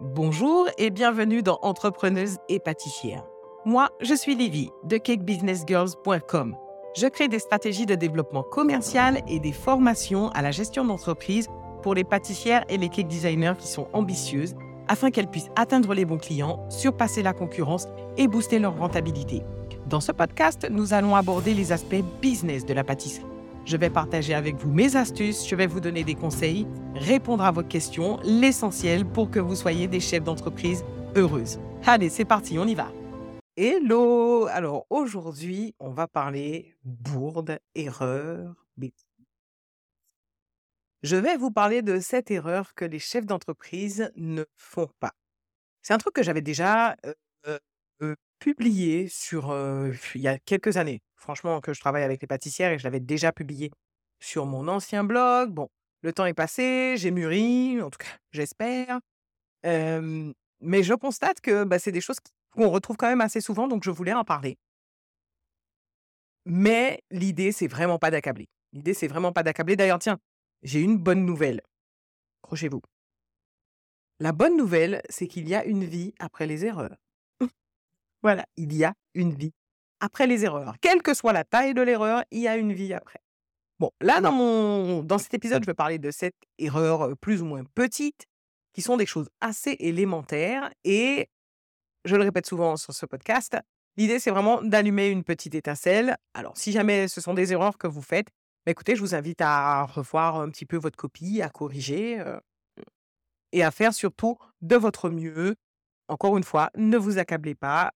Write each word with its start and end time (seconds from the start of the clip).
Bonjour 0.00 0.66
et 0.78 0.90
bienvenue 0.90 1.42
dans 1.42 1.58
Entrepreneuse 1.62 2.38
et 2.48 2.58
pâtissière. 2.58 3.24
Moi, 3.64 3.90
je 4.00 4.14
suis 4.14 4.34
Livy 4.34 4.70
de 4.84 4.96
cakebusinessgirls.com. 4.96 6.56
Je 6.96 7.06
crée 7.06 7.28
des 7.28 7.38
stratégies 7.38 7.86
de 7.86 7.94
développement 7.94 8.42
commercial 8.42 9.22
et 9.28 9.38
des 9.38 9.52
formations 9.52 10.28
à 10.30 10.42
la 10.42 10.50
gestion 10.50 10.84
d'entreprise 10.84 11.48
pour 11.82 11.94
les 11.94 12.04
pâtissières 12.04 12.64
et 12.68 12.78
les 12.78 12.88
cake 12.88 13.08
designers 13.08 13.54
qui 13.58 13.68
sont 13.68 13.88
ambitieuses 13.92 14.54
afin 14.88 15.10
qu'elles 15.10 15.30
puissent 15.30 15.50
atteindre 15.56 15.94
les 15.94 16.04
bons 16.04 16.18
clients, 16.18 16.66
surpasser 16.68 17.22
la 17.22 17.32
concurrence 17.32 17.86
et 18.16 18.28
booster 18.28 18.58
leur 18.58 18.76
rentabilité. 18.76 19.42
Dans 19.86 20.00
ce 20.00 20.12
podcast, 20.12 20.66
nous 20.70 20.94
allons 20.94 21.14
aborder 21.14 21.54
les 21.54 21.70
aspects 21.72 22.02
business 22.20 22.66
de 22.66 22.74
la 22.74 22.82
pâtisserie. 22.84 23.31
Je 23.64 23.76
vais 23.76 23.90
partager 23.90 24.34
avec 24.34 24.56
vous 24.56 24.72
mes 24.72 24.96
astuces, 24.96 25.48
je 25.48 25.54
vais 25.54 25.68
vous 25.68 25.80
donner 25.80 26.02
des 26.02 26.16
conseils, 26.16 26.66
répondre 26.94 27.44
à 27.44 27.52
vos 27.52 27.62
questions, 27.62 28.18
l'essentiel 28.24 29.06
pour 29.06 29.30
que 29.30 29.38
vous 29.38 29.54
soyez 29.54 29.86
des 29.86 30.00
chefs 30.00 30.24
d'entreprise 30.24 30.84
heureuses. 31.14 31.60
Allez, 31.86 32.08
c'est 32.08 32.24
parti, 32.24 32.58
on 32.58 32.66
y 32.66 32.74
va. 32.74 32.90
Hello 33.56 34.46
Alors 34.46 34.86
aujourd'hui, 34.90 35.74
on 35.78 35.90
va 35.90 36.08
parler 36.08 36.74
bourde, 36.82 37.58
erreur, 37.76 38.66
bêtise. 38.76 39.06
Je 41.04 41.16
vais 41.16 41.36
vous 41.36 41.50
parler 41.50 41.82
de 41.82 42.00
cette 42.00 42.30
erreur 42.30 42.74
que 42.74 42.84
les 42.84 42.98
chefs 42.98 43.26
d'entreprise 43.26 44.10
ne 44.16 44.44
font 44.56 44.90
pas. 44.98 45.12
C'est 45.82 45.94
un 45.94 45.98
truc 45.98 46.14
que 46.14 46.22
j'avais 46.22 46.42
déjà 46.42 46.96
euh, 47.06 47.58
euh, 48.02 48.14
publié 48.38 49.08
euh, 49.34 49.94
il 50.14 50.20
y 50.20 50.28
a 50.28 50.38
quelques 50.38 50.76
années. 50.76 51.00
Franchement, 51.22 51.60
que 51.60 51.72
je 51.72 51.78
travaille 51.78 52.02
avec 52.02 52.20
les 52.20 52.26
pâtissières 52.26 52.72
et 52.72 52.78
je 52.80 52.84
l'avais 52.84 52.98
déjà 52.98 53.30
publié 53.30 53.70
sur 54.18 54.44
mon 54.44 54.66
ancien 54.66 55.04
blog. 55.04 55.50
Bon, 55.50 55.68
le 56.02 56.12
temps 56.12 56.26
est 56.26 56.34
passé, 56.34 56.96
j'ai 56.96 57.12
mûri, 57.12 57.80
en 57.80 57.90
tout 57.90 57.98
cas, 57.98 58.18
j'espère. 58.32 58.98
Mais 59.62 60.82
je 60.82 60.94
constate 60.94 61.40
que 61.40 61.62
bah, 61.62 61.78
c'est 61.78 61.92
des 61.92 62.00
choses 62.00 62.18
qu'on 62.50 62.68
retrouve 62.68 62.96
quand 62.96 63.06
même 63.06 63.20
assez 63.20 63.40
souvent, 63.40 63.68
donc 63.68 63.84
je 63.84 63.90
voulais 63.92 64.12
en 64.12 64.24
parler. 64.24 64.58
Mais 66.44 67.04
l'idée, 67.12 67.52
c'est 67.52 67.68
vraiment 67.68 68.00
pas 68.00 68.10
d'accabler. 68.10 68.48
L'idée, 68.72 68.92
c'est 68.92 69.06
vraiment 69.06 69.32
pas 69.32 69.44
d'accabler. 69.44 69.76
D'ailleurs, 69.76 70.00
tiens, 70.00 70.18
j'ai 70.64 70.80
une 70.80 70.98
bonne 70.98 71.24
nouvelle. 71.24 71.60
Accrochez-vous. 72.42 72.82
La 74.18 74.32
bonne 74.32 74.56
nouvelle, 74.56 75.02
c'est 75.08 75.28
qu'il 75.28 75.48
y 75.48 75.54
a 75.54 75.64
une 75.64 75.84
vie 75.84 76.14
après 76.18 76.48
les 76.48 76.64
erreurs. 76.64 76.96
voilà, 78.22 78.44
il 78.56 78.74
y 78.74 78.82
a 78.82 78.94
une 79.14 79.34
vie 79.34 79.52
après 80.02 80.26
les 80.26 80.44
erreurs. 80.44 80.74
Quelle 80.80 81.00
que 81.00 81.14
soit 81.14 81.32
la 81.32 81.44
taille 81.44 81.74
de 81.74 81.80
l'erreur, 81.80 82.24
il 82.32 82.40
y 82.40 82.48
a 82.48 82.56
une 82.56 82.72
vie 82.72 82.92
après. 82.92 83.20
Bon, 83.78 83.90
là, 84.00 84.20
dans, 84.20 84.32
mon, 84.32 85.02
dans 85.02 85.18
cet 85.18 85.32
épisode, 85.32 85.62
je 85.62 85.66
vais 85.66 85.74
parler 85.74 85.98
de 85.98 86.10
cette 86.10 86.36
erreur 86.58 87.02
euh, 87.02 87.14
plus 87.14 87.40
ou 87.40 87.46
moins 87.46 87.62
petite, 87.64 88.26
qui 88.72 88.82
sont 88.82 88.96
des 88.96 89.06
choses 89.06 89.30
assez 89.40 89.76
élémentaires. 89.78 90.70
Et 90.84 91.28
je 92.04 92.16
le 92.16 92.22
répète 92.22 92.46
souvent 92.46 92.76
sur 92.76 92.92
ce 92.92 93.06
podcast, 93.06 93.56
l'idée, 93.96 94.18
c'est 94.18 94.32
vraiment 94.32 94.60
d'allumer 94.60 95.08
une 95.08 95.22
petite 95.22 95.54
étincelle. 95.54 96.16
Alors, 96.34 96.56
si 96.56 96.72
jamais 96.72 97.06
ce 97.06 97.20
sont 97.20 97.34
des 97.34 97.52
erreurs 97.52 97.78
que 97.78 97.86
vous 97.86 98.02
faites, 98.02 98.26
bah, 98.66 98.72
écoutez, 98.72 98.96
je 98.96 99.00
vous 99.00 99.14
invite 99.14 99.40
à 99.40 99.84
revoir 99.84 100.36
un 100.36 100.50
petit 100.50 100.66
peu 100.66 100.76
votre 100.76 100.96
copie, 100.96 101.42
à 101.42 101.48
corriger 101.48 102.18
euh, 102.20 102.40
et 103.52 103.62
à 103.62 103.70
faire 103.70 103.94
surtout 103.94 104.36
de 104.62 104.74
votre 104.74 105.10
mieux. 105.10 105.54
Encore 106.08 106.36
une 106.36 106.44
fois, 106.44 106.70
ne 106.76 106.98
vous 106.98 107.18
accablez 107.18 107.54
pas. 107.54 107.92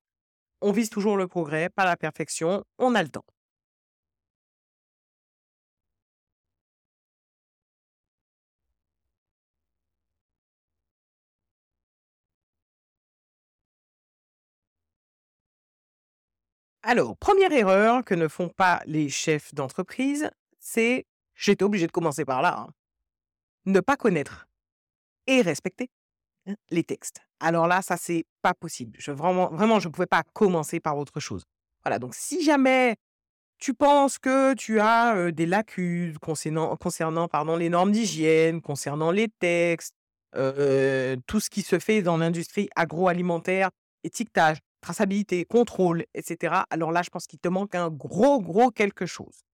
On 0.60 0.70
vise 0.72 0.90
toujours 0.90 1.16
le 1.16 1.28
progrès, 1.28 1.70
pas 1.70 1.86
la 1.86 1.96
perfection. 1.96 2.62
On 2.78 2.94
a 2.94 3.02
le 3.02 3.08
temps. 3.08 3.24
Alors, 16.82 17.16
première 17.16 17.52
erreur 17.52 18.04
que 18.04 18.14
ne 18.14 18.28
font 18.28 18.48
pas 18.48 18.82
les 18.86 19.08
chefs 19.08 19.52
d'entreprise, 19.54 20.30
c'est, 20.58 21.06
j'étais 21.34 21.64
obligé 21.64 21.86
de 21.86 21.92
commencer 21.92 22.24
par 22.24 22.42
là, 22.42 22.58
hein, 22.60 22.70
ne 23.66 23.80
pas 23.80 23.96
connaître 23.96 24.48
et 25.26 25.42
respecter 25.42 25.90
les 26.70 26.84
textes. 26.84 27.20
Alors 27.40 27.66
là, 27.66 27.82
ça, 27.82 27.96
c'est 27.96 28.24
pas 28.42 28.54
possible. 28.54 28.96
Je, 28.98 29.10
vraiment, 29.12 29.50
vraiment, 29.50 29.80
je 29.80 29.88
ne 29.88 29.92
pouvais 29.92 30.06
pas 30.06 30.22
commencer 30.32 30.80
par 30.80 30.96
autre 30.96 31.20
chose. 31.20 31.44
Voilà, 31.84 31.98
donc 31.98 32.14
si 32.14 32.42
jamais 32.42 32.96
tu 33.58 33.74
penses 33.74 34.18
que 34.18 34.54
tu 34.54 34.80
as 34.80 35.30
des 35.32 35.46
lacunes 35.46 36.18
concernant, 36.18 36.76
concernant 36.76 37.28
pardon, 37.28 37.56
les 37.56 37.68
normes 37.68 37.92
d'hygiène, 37.92 38.60
concernant 38.60 39.10
les 39.10 39.28
textes, 39.28 39.94
tout 40.32 41.40
ce 41.40 41.48
qui 41.50 41.62
se 41.62 41.78
fait 41.78 42.02
dans 42.02 42.18
l'industrie 42.18 42.68
agroalimentaire, 42.76 43.70
étiquetage, 44.04 44.58
traçabilité, 44.80 45.44
contrôle, 45.44 46.04
etc. 46.14 46.62
Alors 46.70 46.92
là, 46.92 47.02
je 47.02 47.10
pense 47.10 47.26
qu'il 47.26 47.38
te 47.38 47.48
manque 47.48 47.74
un 47.74 47.90
gros, 47.90 48.40
gros 48.40 48.70
quelque 48.70 49.06
chose. 49.06 49.44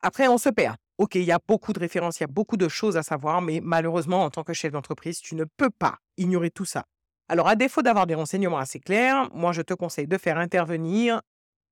Après, 0.00 0.28
on 0.28 0.38
se 0.38 0.48
perd. 0.48 0.76
OK, 0.98 1.14
il 1.14 1.22
y 1.22 1.30
a 1.30 1.38
beaucoup 1.46 1.72
de 1.72 1.78
références, 1.78 2.18
il 2.18 2.24
y 2.24 2.24
a 2.24 2.28
beaucoup 2.28 2.56
de 2.56 2.68
choses 2.68 2.96
à 2.96 3.04
savoir, 3.04 3.40
mais 3.40 3.60
malheureusement, 3.62 4.24
en 4.24 4.30
tant 4.30 4.42
que 4.42 4.52
chef 4.52 4.72
d'entreprise, 4.72 5.20
tu 5.20 5.36
ne 5.36 5.44
peux 5.44 5.70
pas 5.70 5.98
ignorer 6.16 6.50
tout 6.50 6.64
ça. 6.64 6.84
Alors, 7.28 7.46
à 7.46 7.54
défaut 7.54 7.82
d'avoir 7.82 8.08
des 8.08 8.16
renseignements 8.16 8.58
assez 8.58 8.80
clairs, 8.80 9.30
moi, 9.32 9.52
je 9.52 9.62
te 9.62 9.74
conseille 9.74 10.08
de 10.08 10.18
faire 10.18 10.38
intervenir 10.38 11.20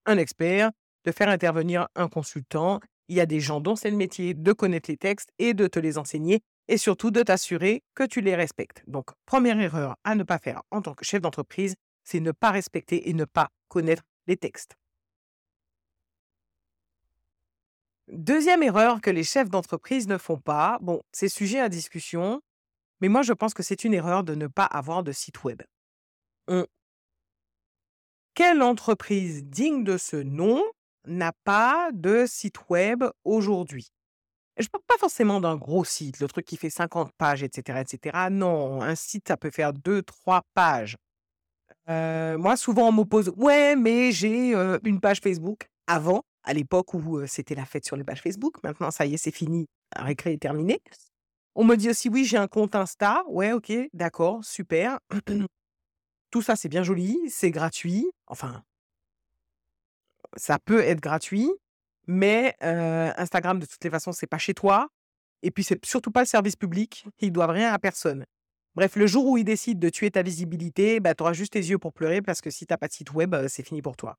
un 0.04 0.16
expert, 0.16 0.70
de 1.04 1.10
faire 1.10 1.28
intervenir 1.28 1.88
un 1.97 2.09
consultant. 2.09 2.78
Il 3.09 3.16
y 3.16 3.20
a 3.20 3.26
des 3.26 3.41
gens 3.41 3.60
dont 3.60 3.75
c'est 3.75 3.91
le 3.91 3.97
métier 3.97 4.32
de 4.32 4.53
connaître 4.53 4.91
les 4.91 4.97
textes 4.97 5.31
et 5.41 5.54
de 5.54 5.66
te 5.66 5.81
les 5.81 5.98
enseigner 5.98 6.41
et 6.69 6.76
surtout 6.76 7.10
de 7.10 7.22
t'assurer 7.22 7.82
que 7.94 8.04
tu 8.04 8.20
les 8.20 8.37
respectes. 8.37 8.84
Donc, 8.87 9.06
première 9.25 9.58
erreur 9.60 9.97
à 10.04 10.14
ne 10.14 10.22
pas 10.22 10.38
faire 10.38 10.62
en 10.70 10.82
tant 10.82 10.94
que 10.94 11.04
chef 11.04 11.20
d'entreprise, 11.20 11.75
c'est 12.04 12.20
ne 12.20 12.31
pas 12.31 12.53
respecter 12.53 13.08
et 13.08 13.12
ne 13.12 13.25
pas 13.25 13.48
connaître 13.69 14.03
les 14.28 14.37
textes. 14.37 14.76
Deuxième 18.09 18.62
erreur 18.62 19.00
que 19.00 19.11
les 19.11 19.25
chefs 19.25 19.50
d'entreprise 19.50 20.06
ne 20.06 20.19
font 20.19 20.39
pas, 20.39 20.78
bon, 20.81 21.03
c'est 21.12 21.28
sujet 21.28 21.61
à 21.61 21.69
discussion, 21.69 22.41
mais 23.00 23.09
moi 23.09 23.22
je 23.22 23.33
pense 23.33 23.53
que 23.53 23.62
c'est 23.62 23.84
une 23.84 23.94
erreur 23.94 24.22
de 24.22 24.34
ne 24.34 24.47
pas 24.47 24.65
avoir 24.65 25.03
de 25.03 25.12
site 25.12 25.43
web. 25.44 25.62
Quelle 28.34 28.61
entreprise 28.61 29.44
digne 29.44 29.83
de 29.83 29.97
ce 29.97 30.17
nom 30.17 30.62
n'a 31.06 31.33
pas 31.44 31.91
de 31.94 32.27
site 32.28 32.69
web 32.69 33.03
aujourd'hui? 33.25 33.89
Je 34.59 34.65
ne 34.65 34.69
parle 34.69 34.84
pas 34.87 34.99
forcément 34.99 35.41
d'un 35.41 35.56
gros 35.56 35.84
site, 35.84 36.21
le 36.21 36.28
truc 36.28 36.44
qui 36.44 36.59
fait 36.59 36.69
50 36.69 37.12
pages, 37.17 37.43
etc., 37.43 37.81
etc. 37.81 38.28
Non, 38.31 38.83
un 38.83 38.94
site, 38.94 39.28
ça 39.28 39.38
peut 39.38 39.50
faire 39.50 39.73
2, 39.73 40.03
3 40.03 40.43
pages. 40.53 40.97
Euh, 41.88 42.37
moi, 42.37 42.59
souvent, 42.59 42.88
on 42.88 42.93
m'oppose, 42.93 43.33
ouais, 43.37 43.75
mais 43.75 44.12
j'ai 44.12 44.53
une 44.84 45.00
page 45.00 45.21
Facebook. 45.21 45.71
Avant, 45.87 46.23
à 46.46 46.54
l'époque 46.54 46.94
où 46.94 47.26
c'était 47.26 47.54
la 47.54 47.66
fête 47.66 47.84
sur 47.84 47.96
les 47.96 48.04
pages 48.04 48.22
Facebook, 48.22 48.62
maintenant, 48.62 48.90
ça 48.90 49.04
y 49.04 49.14
est, 49.14 49.16
c'est 49.18 49.32
fini, 49.32 49.66
récré 49.94 50.32
est 50.32 50.40
terminé. 50.40 50.80
On 51.56 51.64
me 51.64 51.76
dit 51.76 51.90
aussi, 51.90 52.08
oui, 52.08 52.24
j'ai 52.24 52.36
un 52.36 52.48
compte 52.48 52.74
Insta. 52.74 53.24
Ouais, 53.28 53.52
ok, 53.52 53.72
d'accord, 53.92 54.44
super. 54.44 54.98
Tout 56.30 56.42
ça, 56.42 56.54
c'est 56.54 56.68
bien 56.68 56.82
joli, 56.82 57.18
c'est 57.28 57.50
gratuit. 57.50 58.06
Enfin, 58.26 58.62
ça 60.36 60.58
peut 60.58 60.80
être 60.80 61.00
gratuit, 61.00 61.50
mais 62.06 62.54
Instagram, 62.60 63.58
de 63.58 63.66
toutes 63.66 63.82
les 63.82 63.90
façons, 63.90 64.12
c'est 64.12 64.26
pas 64.26 64.38
chez 64.38 64.54
toi. 64.54 64.88
Et 65.42 65.50
puis, 65.50 65.64
c'est 65.64 65.84
surtout 65.84 66.10
pas 66.10 66.20
le 66.20 66.26
service 66.26 66.56
public. 66.56 67.06
Ils 67.20 67.32
doivent 67.32 67.50
rien 67.50 67.72
à 67.72 67.78
personne. 67.78 68.24
Bref, 68.74 68.96
le 68.96 69.06
jour 69.06 69.26
où 69.26 69.38
ils 69.38 69.44
décident 69.44 69.80
de 69.80 69.88
tuer 69.88 70.10
ta 70.10 70.22
visibilité, 70.22 71.00
bah, 71.00 71.14
tu 71.14 71.22
auras 71.22 71.32
juste 71.32 71.54
tes 71.54 71.60
yeux 71.60 71.78
pour 71.78 71.94
pleurer 71.94 72.20
parce 72.20 72.42
que 72.42 72.50
si 72.50 72.66
tu 72.66 72.72
n'as 72.72 72.76
pas 72.76 72.88
de 72.88 72.92
site 72.92 73.12
web, 73.14 73.34
c'est 73.48 73.62
fini 73.62 73.80
pour 73.80 73.96
toi. 73.96 74.18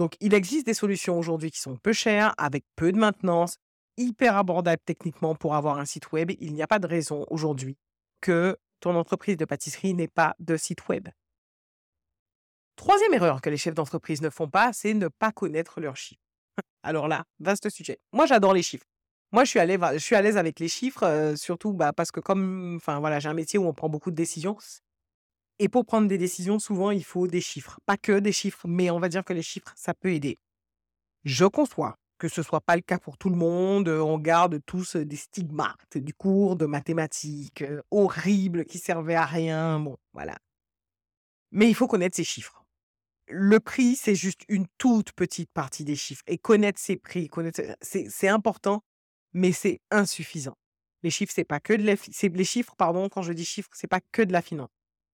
Donc, 0.00 0.16
il 0.20 0.32
existe 0.32 0.64
des 0.64 0.72
solutions 0.72 1.18
aujourd'hui 1.18 1.50
qui 1.50 1.60
sont 1.60 1.76
peu 1.76 1.92
chères, 1.92 2.32
avec 2.38 2.64
peu 2.74 2.90
de 2.90 2.96
maintenance, 2.96 3.58
hyper 3.98 4.34
abordables 4.34 4.80
techniquement 4.82 5.34
pour 5.34 5.54
avoir 5.54 5.76
un 5.76 5.84
site 5.84 6.10
web. 6.12 6.30
Il 6.40 6.54
n'y 6.54 6.62
a 6.62 6.66
pas 6.66 6.78
de 6.78 6.86
raison 6.86 7.26
aujourd'hui 7.28 7.76
que 8.22 8.56
ton 8.80 8.96
entreprise 8.96 9.36
de 9.36 9.44
pâtisserie 9.44 9.92
n'ait 9.92 10.08
pas 10.08 10.34
de 10.38 10.56
site 10.56 10.88
web. 10.88 11.08
Troisième 12.76 13.12
erreur 13.12 13.42
que 13.42 13.50
les 13.50 13.58
chefs 13.58 13.74
d'entreprise 13.74 14.22
ne 14.22 14.30
font 14.30 14.48
pas, 14.48 14.72
c'est 14.72 14.94
ne 14.94 15.08
pas 15.08 15.32
connaître 15.32 15.82
leurs 15.82 15.98
chiffres. 15.98 16.22
Alors 16.82 17.06
là, 17.06 17.24
vaste 17.38 17.68
sujet. 17.68 17.98
Moi, 18.14 18.24
j'adore 18.24 18.54
les 18.54 18.62
chiffres. 18.62 18.86
Moi, 19.32 19.44
je 19.44 19.50
suis 19.50 19.60
à 19.60 19.92
je 19.92 19.98
suis 19.98 20.16
à 20.16 20.22
l'aise 20.22 20.38
avec 20.38 20.60
les 20.60 20.68
chiffres, 20.68 21.34
surtout 21.36 21.74
bah, 21.74 21.92
parce 21.92 22.10
que 22.10 22.20
comme 22.20 22.76
enfin, 22.76 23.00
voilà, 23.00 23.20
j'ai 23.20 23.28
un 23.28 23.34
métier 23.34 23.58
où 23.58 23.66
on 23.66 23.74
prend 23.74 23.90
beaucoup 23.90 24.10
de 24.10 24.16
décisions. 24.16 24.56
Et 25.60 25.68
pour 25.68 25.84
prendre 25.84 26.08
des 26.08 26.18
décisions, 26.18 26.58
souvent, 26.58 26.90
il 26.90 27.04
faut 27.04 27.28
des 27.28 27.40
chiffres. 27.40 27.78
Pas 27.86 27.96
que 27.96 28.18
des 28.18 28.32
chiffres, 28.32 28.66
mais 28.66 28.90
on 28.90 28.98
va 28.98 29.08
dire 29.08 29.24
que 29.24 29.32
les 29.32 29.42
chiffres, 29.42 29.72
ça 29.76 29.94
peut 29.94 30.12
aider. 30.12 30.36
Je 31.24 31.44
conçois 31.44 31.96
que 32.18 32.28
ce 32.28 32.40
ne 32.40 32.44
soit 32.44 32.60
pas 32.60 32.76
le 32.76 32.82
cas 32.82 32.98
pour 32.98 33.16
tout 33.16 33.30
le 33.30 33.36
monde. 33.36 33.88
On 33.88 34.18
garde 34.18 34.60
tous 34.66 34.96
des 34.96 35.16
stigmates 35.16 35.96
du 35.96 36.14
cours 36.14 36.56
de 36.56 36.66
mathématiques 36.66 37.62
horribles 37.90 38.64
qui 38.64 38.78
servaient 38.78 39.14
à 39.14 39.26
rien. 39.26 39.78
Bon, 39.78 39.96
voilà. 40.12 40.36
Mais 41.52 41.68
il 41.68 41.74
faut 41.74 41.86
connaître 41.86 42.16
ces 42.16 42.24
chiffres. 42.24 42.64
Le 43.28 43.60
prix, 43.60 43.94
c'est 43.96 44.16
juste 44.16 44.40
une 44.48 44.66
toute 44.78 45.12
petite 45.12 45.50
partie 45.52 45.84
des 45.84 45.94
chiffres. 45.94 46.24
Et 46.26 46.38
connaître 46.38 46.80
ces 46.80 46.96
prix, 46.96 47.28
connaître, 47.28 47.60
c'est 47.80 48.28
important 48.28 48.82
mais 49.32 49.52
c'est 49.52 49.80
insuffisant. 49.90 50.56
Les 51.02 51.10
chiffres, 51.10 51.32
c'est 51.34 51.44
pas 51.44 51.60
que 51.60 51.72
de 51.72 51.84
la 51.84 51.94
les 51.94 52.44
chiffres, 52.44 52.74
pardon, 52.76 53.08
quand 53.08 53.22
je 53.22 53.32
dis 53.32 53.44
chiffres, 53.44 53.70
c'est 53.72 53.86
pas 53.86 54.00
que 54.12 54.22
de 54.22 54.32
la 54.32 54.42
finance. 54.42 54.70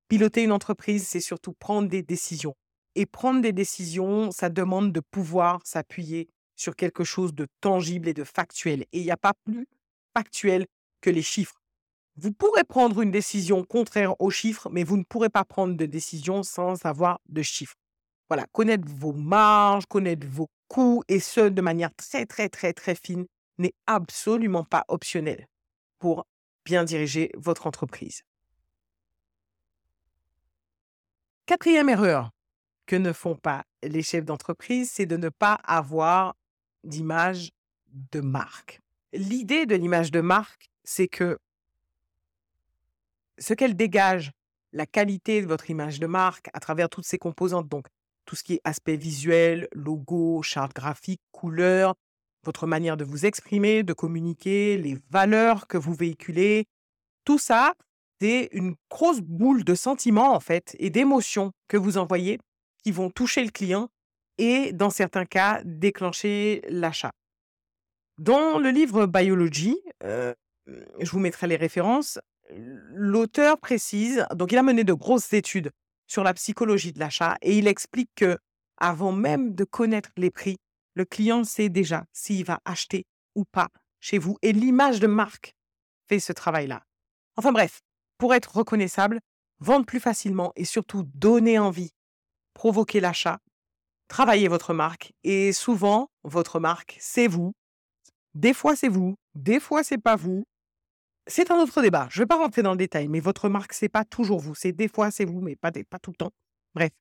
Piloter 0.08 0.44
une 0.44 0.52
entreprise, 0.52 1.06
c'est 1.06 1.20
surtout 1.20 1.52
prendre 1.52 1.88
des 1.88 2.02
décisions 2.02 2.54
et 2.94 3.06
prendre 3.06 3.40
des 3.40 3.52
décisions, 3.52 4.30
ça 4.30 4.48
demande 4.48 4.92
de 4.92 5.00
pouvoir 5.00 5.60
s'appuyer 5.64 6.28
sur 6.54 6.76
quelque 6.76 7.04
chose 7.04 7.34
de 7.34 7.46
tangible 7.60 8.08
et 8.08 8.14
de 8.14 8.24
factuel 8.24 8.82
et 8.92 9.00
il 9.00 9.04
y 9.04 9.10
a 9.10 9.16
pas 9.16 9.34
plus 9.44 9.66
factuel 10.14 10.66
que 11.00 11.10
les 11.10 11.22
chiffres. 11.22 11.60
Vous 12.16 12.32
pourrez 12.32 12.64
prendre 12.64 13.02
une 13.02 13.10
décision 13.10 13.62
contraire 13.64 14.14
aux 14.20 14.30
chiffres, 14.30 14.70
mais 14.70 14.84
vous 14.84 14.96
ne 14.96 15.02
pourrez 15.02 15.28
pas 15.28 15.44
prendre 15.44 15.76
de 15.76 15.86
décision 15.86 16.42
sans 16.42 16.86
avoir 16.86 17.20
de 17.28 17.42
chiffres. 17.42 17.76
Voilà, 18.28 18.46
connaître 18.52 18.88
vos 18.88 19.12
marges, 19.12 19.86
connaître 19.86 20.26
vos 20.26 20.48
coûts 20.68 21.02
et 21.08 21.20
ce, 21.20 21.48
de 21.48 21.60
manière 21.60 21.94
très, 21.94 22.24
très, 22.26 22.48
très, 22.48 22.72
très 22.72 22.94
fine 22.94 23.26
n'est 23.58 23.74
absolument 23.86 24.64
pas 24.64 24.84
optionnel 24.88 25.46
pour 25.98 26.26
bien 26.64 26.84
diriger 26.84 27.30
votre 27.36 27.66
entreprise. 27.66 28.22
Quatrième 31.46 31.88
erreur 31.88 32.32
que 32.86 32.96
ne 32.96 33.12
font 33.12 33.36
pas 33.36 33.64
les 33.84 34.02
chefs 34.02 34.24
d'entreprise, 34.24 34.90
c'est 34.90 35.06
de 35.06 35.16
ne 35.16 35.28
pas 35.28 35.54
avoir 35.62 36.34
d'image 36.82 37.52
de 38.12 38.20
marque. 38.20 38.80
L'idée 39.12 39.64
de 39.64 39.76
l'image 39.76 40.10
de 40.10 40.20
marque, 40.20 40.70
c'est 40.82 41.06
que 41.06 41.38
ce 43.38 43.54
qu'elle 43.54 43.76
dégage, 43.76 44.32
la 44.72 44.86
qualité 44.86 45.40
de 45.40 45.46
votre 45.46 45.70
image 45.70 46.00
de 46.00 46.08
marque 46.08 46.50
à 46.52 46.58
travers 46.58 46.88
toutes 46.88 47.06
ses 47.06 47.18
composantes, 47.18 47.68
donc 47.68 47.86
tout 48.24 48.34
ce 48.34 48.42
qui 48.42 48.54
est 48.54 48.60
aspect 48.64 48.96
visuel, 48.96 49.68
logo, 49.72 50.42
charte 50.42 50.74
graphique, 50.74 51.20
couleur, 51.30 51.94
votre 52.42 52.66
manière 52.66 52.96
de 52.96 53.04
vous 53.04 53.24
exprimer, 53.24 53.84
de 53.84 53.92
communiquer, 53.92 54.78
les 54.78 54.98
valeurs 55.10 55.68
que 55.68 55.78
vous 55.78 55.94
véhiculez, 55.94 56.66
tout 57.24 57.38
ça, 57.38 57.74
une 58.20 58.74
grosse 58.90 59.20
boule 59.20 59.64
de 59.64 59.74
sentiments 59.74 60.34
en 60.34 60.40
fait 60.40 60.74
et 60.78 60.90
d'émotions 60.90 61.52
que 61.68 61.76
vous 61.76 61.98
envoyez 61.98 62.38
qui 62.82 62.92
vont 62.92 63.10
toucher 63.10 63.44
le 63.44 63.50
client 63.50 63.88
et 64.38 64.72
dans 64.72 64.90
certains 64.90 65.24
cas 65.24 65.62
déclencher 65.64 66.62
l'achat. 66.68 67.10
Dans 68.18 68.58
le 68.58 68.70
livre 68.70 69.06
Biology, 69.06 69.76
euh, 70.04 70.34
je 70.66 71.10
vous 71.10 71.18
mettrai 71.18 71.46
les 71.46 71.56
références, 71.56 72.18
l'auteur 72.50 73.58
précise, 73.58 74.24
donc 74.34 74.52
il 74.52 74.58
a 74.58 74.62
mené 74.62 74.84
de 74.84 74.92
grosses 74.92 75.32
études 75.32 75.70
sur 76.06 76.22
la 76.22 76.32
psychologie 76.34 76.92
de 76.92 77.00
l'achat 77.00 77.36
et 77.42 77.58
il 77.58 77.66
explique 77.66 78.10
que 78.14 78.38
avant 78.78 79.12
même 79.12 79.54
de 79.54 79.64
connaître 79.64 80.10
les 80.16 80.30
prix, 80.30 80.56
le 80.94 81.04
client 81.04 81.44
sait 81.44 81.68
déjà 81.68 82.04
s'il 82.12 82.44
va 82.44 82.60
acheter 82.64 83.04
ou 83.34 83.44
pas 83.44 83.68
chez 84.00 84.18
vous 84.18 84.38
et 84.42 84.52
l'image 84.52 85.00
de 85.00 85.06
marque 85.06 85.54
fait 86.08 86.20
ce 86.20 86.32
travail-là. 86.32 86.82
Enfin 87.36 87.52
bref, 87.52 87.82
pour 88.18 88.34
être 88.34 88.56
reconnaissable, 88.56 89.20
vendre 89.60 89.86
plus 89.86 90.00
facilement 90.00 90.52
et 90.56 90.64
surtout 90.64 91.04
donner 91.14 91.58
envie, 91.58 91.92
provoquer 92.54 93.00
l'achat, 93.00 93.38
travailler 94.08 94.48
votre 94.48 94.74
marque 94.74 95.12
et 95.24 95.52
souvent 95.52 96.08
votre 96.24 96.60
marque, 96.60 96.96
c'est 97.00 97.26
vous. 97.26 97.52
Des 98.34 98.54
fois 98.54 98.76
c'est 98.76 98.88
vous, 98.88 99.16
des 99.34 99.60
fois 99.60 99.82
c'est 99.82 99.98
pas 99.98 100.16
vous, 100.16 100.44
c'est 101.26 101.50
un 101.50 101.56
autre 101.56 101.82
débat. 101.82 102.06
Je 102.10 102.20
ne 102.20 102.22
vais 102.22 102.26
pas 102.26 102.36
rentrer 102.36 102.62
dans 102.62 102.70
le 102.72 102.76
détail, 102.76 103.08
mais 103.08 103.20
votre 103.20 103.48
marque, 103.48 103.72
c'est 103.72 103.88
pas 103.88 104.04
toujours 104.04 104.40
vous. 104.40 104.54
C'est 104.54 104.72
des 104.72 104.88
fois, 104.88 105.10
c'est 105.10 105.24
vous, 105.24 105.40
mais 105.40 105.56
pas, 105.56 105.72
pas 105.90 105.98
tout 105.98 106.12
le 106.12 106.16
temps. 106.16 106.32
Bref. 106.74 106.92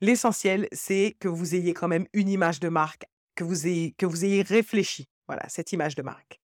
L'essentiel, 0.00 0.68
c'est 0.70 1.16
que 1.18 1.26
vous 1.26 1.56
ayez 1.56 1.74
quand 1.74 1.88
même 1.88 2.06
une 2.12 2.28
image 2.28 2.60
de 2.60 2.68
marque, 2.68 3.06
que 3.34 3.42
vous 3.42 3.66
ayez, 3.66 3.92
que 3.98 4.06
vous 4.06 4.24
ayez 4.24 4.42
réfléchi. 4.42 5.06
Voilà, 5.26 5.48
cette 5.48 5.72
image 5.72 5.96
de 5.96 6.02
marque. 6.02 6.40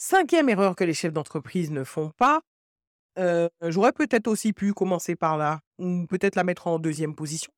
Cinquième 0.00 0.48
erreur 0.48 0.76
que 0.76 0.84
les 0.84 0.94
chefs 0.94 1.12
d'entreprise 1.12 1.72
ne 1.72 1.82
font 1.82 2.10
pas, 2.10 2.40
j'aurais 3.62 3.92
peut-être 3.92 4.28
aussi 4.28 4.52
pu 4.52 4.72
commencer 4.72 5.16
par 5.16 5.36
là, 5.36 5.60
ou 5.78 6.06
peut-être 6.06 6.36
la 6.36 6.44
mettre 6.44 6.68
en 6.68 6.78
deuxième 6.78 7.16
position. 7.16 7.50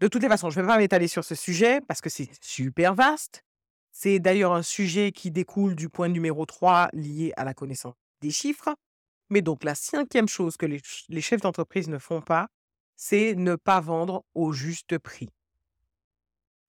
De 0.00 0.08
toutes 0.08 0.22
les 0.22 0.28
façons, 0.28 0.50
je 0.50 0.60
ne 0.60 0.66
vais 0.66 0.70
pas 0.70 0.76
m'étaler 0.76 1.08
sur 1.08 1.24
ce 1.24 1.34
sujet 1.34 1.80
parce 1.80 2.02
que 2.02 2.10
c'est 2.10 2.28
super 2.42 2.94
vaste. 2.94 3.44
C'est 3.92 4.18
d'ailleurs 4.18 4.52
un 4.52 4.62
sujet 4.62 5.10
qui 5.10 5.30
découle 5.30 5.74
du 5.74 5.88
point 5.88 6.08
numéro 6.08 6.44
3 6.44 6.90
lié 6.92 7.32
à 7.38 7.44
la 7.44 7.54
connaissance 7.54 7.94
des 8.20 8.30
chiffres. 8.30 8.74
Mais 9.30 9.40
donc 9.40 9.64
la 9.64 9.74
cinquième 9.74 10.28
chose 10.28 10.58
que 10.58 10.66
les, 10.66 10.82
les 11.08 11.20
chefs 11.22 11.40
d'entreprise 11.40 11.88
ne 11.88 11.98
font 11.98 12.20
pas, 12.20 12.48
c'est 12.94 13.34
ne 13.36 13.56
pas 13.56 13.80
vendre 13.80 14.22
au 14.34 14.52
juste 14.52 14.98
prix. 14.98 15.30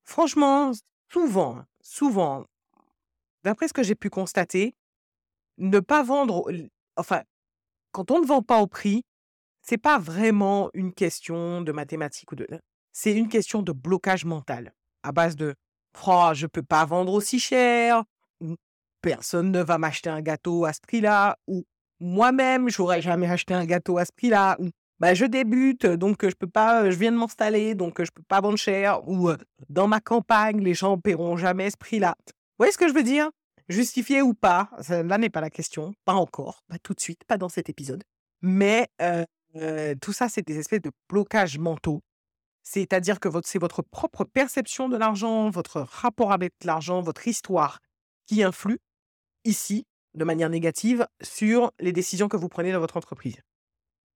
Franchement, 0.06 0.72
souvent, 1.12 1.66
souvent, 1.82 2.46
d'après 3.44 3.68
ce 3.68 3.74
que 3.74 3.84
j'ai 3.84 3.96
pu 3.96 4.10
constater, 4.10 4.76
ne 5.58 5.80
pas 5.80 6.04
vendre, 6.04 6.52
enfin, 6.96 7.22
quand 7.92 8.12
on 8.12 8.22
ne 8.22 8.26
vend 8.26 8.42
pas 8.42 8.60
au 8.60 8.68
prix, 8.68 9.04
c'est 9.62 9.78
pas 9.78 9.98
vraiment 9.98 10.70
une 10.74 10.94
question 10.94 11.62
de 11.62 11.72
mathématiques 11.72 12.32
ou 12.32 12.36
de. 12.36 12.48
C'est 12.92 13.14
une 13.14 13.30
question 13.30 13.62
de 13.62 13.72
blocage 13.72 14.26
mental 14.26 14.74
à 15.04 15.12
base 15.12 15.36
de 15.36 15.56
oh, 16.08 16.32
je 16.34 16.48
peux 16.48 16.64
pas 16.64 16.86
vendre 16.86 17.14
aussi 17.14 17.40
cher, 17.40 18.04
personne 19.02 19.52
ne 19.52 19.62
va 19.62 19.78
m'acheter 19.78 20.10
un 20.10 20.22
gâteau 20.22 20.66
à 20.66 20.74
ce 20.74 20.80
prix-là, 20.82 21.38
ou 21.48 21.66
moi-même 22.00 22.70
j'aurais 22.70 23.02
jamais 23.02 23.30
acheté 23.30 23.54
un 23.54 23.66
gâteau 23.66 23.98
à 23.98 24.06
ce 24.06 24.12
prix-là, 24.12 24.56
ou 24.60 24.70
bah, 25.00 25.14
je 25.14 25.26
débute 25.26 25.86
donc 25.86 26.26
je 26.28 26.36
peux 26.36 26.48
pas, 26.48 26.90
je 26.90 26.98
viens 26.98 27.12
de 27.12 27.18
m'installer 27.18 27.76
donc 27.76 28.02
je 28.02 28.12
peux 28.12 28.24
pas 28.24 28.42
vendre 28.42 28.58
cher, 28.58 29.08
ou 29.08 29.30
dans 29.70 29.88
ma 29.88 30.00
campagne 30.00 30.62
les 30.62 30.74
gens 30.74 30.98
paieront 30.98 31.38
jamais 31.38 31.70
ce 31.70 31.78
prix-là. 31.78 32.16
Voyez 32.58 32.72
ce 32.72 32.78
que 32.78 32.88
je 32.88 32.94
veux 32.94 33.04
dire? 33.04 33.30
Justifié 33.70 34.22
ou 34.22 34.34
pas, 34.34 34.70
là 34.90 35.18
n'est 35.18 35.30
pas 35.30 35.42
la 35.42 35.50
question, 35.50 35.94
pas 36.06 36.14
encore, 36.14 36.64
pas 36.68 36.78
tout 36.80 36.94
de 36.94 37.00
suite, 37.00 37.24
pas 37.26 37.38
dans 37.38 37.50
cet 37.50 37.70
épisode. 37.70 38.04
Mais 38.42 38.88
tout 40.02 40.14
ça, 40.14 40.30
c'est 40.30 40.46
des 40.46 40.58
espèces 40.58 40.82
de 40.82 40.92
blocages 41.10 41.58
mentaux. 41.58 42.02
C'est-à-dire 42.62 43.20
que 43.20 43.28
c'est 43.44 43.60
votre 43.60 43.82
propre 43.82 44.24
perception 44.24 44.88
de 44.88 44.96
l'argent, 44.96 45.50
votre 45.50 45.82
rapport 45.82 46.32
avec 46.32 46.54
l'argent, 46.64 47.02
votre 47.02 47.28
histoire 47.28 47.80
qui 48.26 48.42
influe 48.44 48.80
ici, 49.44 49.86
de 50.14 50.24
manière 50.24 50.50
négative, 50.50 51.06
sur 51.22 51.72
les 51.80 51.92
décisions 51.92 52.30
que 52.30 52.38
vous 52.38 52.48
prenez 52.48 52.72
dans 52.72 52.80
votre 52.80 52.96
entreprise. 52.96 53.36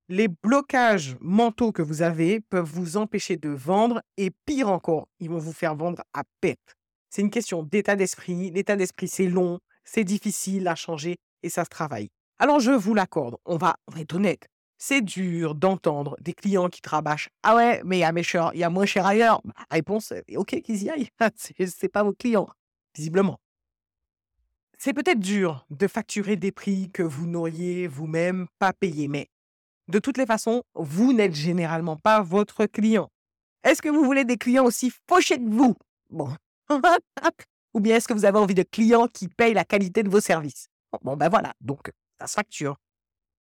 Les 0.07 0.29
blocages 0.29 1.17
mentaux 1.19 1.73
que 1.73 1.81
vous 1.81 2.01
avez 2.01 2.39
peuvent 2.39 2.63
vous 2.63 2.95
empêcher 2.95 3.35
de 3.35 3.49
vendre 3.49 4.01
et 4.15 4.31
pire 4.45 4.69
encore, 4.69 5.09
ils 5.19 5.29
vont 5.29 5.39
vous 5.39 5.51
faire 5.51 5.75
vendre 5.75 6.03
à 6.13 6.23
perte. 6.39 6.76
C'est 7.09 7.21
une 7.21 7.29
question 7.29 7.63
d'état 7.63 7.95
d'esprit. 7.95 8.51
L'état 8.51 8.75
d'esprit, 8.75 9.07
c'est 9.07 9.27
long, 9.27 9.59
c'est 9.83 10.03
difficile 10.03 10.67
à 10.67 10.75
changer 10.75 11.17
et 11.43 11.49
ça 11.49 11.63
se 11.63 11.69
travaille. 11.69 12.09
Alors, 12.39 12.59
je 12.59 12.71
vous 12.71 12.93
l'accorde, 12.93 13.37
on 13.45 13.57
va, 13.57 13.77
être 13.97 14.15
honnête. 14.15 14.47
C'est 14.77 15.01
dur 15.01 15.55
d'entendre 15.55 16.15
des 16.21 16.33
clients 16.33 16.69
qui 16.69 16.81
te 16.81 16.89
rabâchent. 16.89 17.29
Ah 17.41 17.55
ouais, 17.55 17.81
mais 17.83 17.97
il 17.97 18.01
y 18.01 18.03
a, 18.03 18.51
y 18.53 18.63
a 18.63 18.69
moins 18.69 18.85
cher 18.85 19.07
ailleurs. 19.07 19.41
Bah, 19.43 19.53
réponse, 19.71 20.13
ok, 20.35 20.61
qu'ils 20.61 20.83
y 20.83 20.89
aillent. 20.89 21.09
c'est 21.35 21.89
pas 21.89 22.03
vos 22.03 22.13
clients, 22.13 22.47
visiblement. 22.95 23.39
C'est 24.77 24.93
peut-être 24.93 25.19
dur 25.19 25.65
de 25.71 25.87
facturer 25.87 26.35
des 26.35 26.51
prix 26.51 26.91
que 26.91 27.01
vous 27.01 27.25
n'auriez 27.25 27.87
vous-même 27.87 28.45
pas 28.59 28.73
payés, 28.73 29.07
mais 29.07 29.27
de 29.87 29.97
toutes 29.97 30.17
les 30.17 30.27
façons, 30.27 30.63
vous 30.75 31.13
n'êtes 31.13 31.33
généralement 31.33 31.95
pas 31.95 32.21
votre 32.21 32.67
client. 32.67 33.09
Est-ce 33.63 33.81
que 33.81 33.89
vous 33.89 34.03
voulez 34.03 34.25
des 34.25 34.37
clients 34.37 34.65
aussi 34.65 34.91
fauchés 35.09 35.37
que 35.39 35.49
vous? 35.49 35.75
Bon, 36.11 36.29
Ou 37.73 37.79
bien 37.79 37.95
est-ce 37.95 38.07
que 38.07 38.13
vous 38.13 38.25
avez 38.25 38.39
envie 38.39 38.55
de 38.55 38.63
clients 38.63 39.07
qui 39.07 39.27
payent 39.27 39.53
la 39.53 39.65
qualité 39.65 40.03
de 40.03 40.09
vos 40.09 40.19
services? 40.19 40.67
Bon, 41.03 41.15
ben 41.15 41.29
voilà, 41.29 41.53
donc 41.61 41.91
ça 42.19 42.27
se 42.27 42.33
facture. 42.33 42.77